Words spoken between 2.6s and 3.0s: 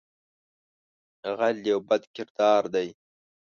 دی